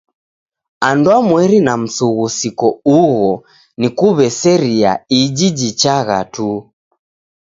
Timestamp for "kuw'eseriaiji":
3.97-5.47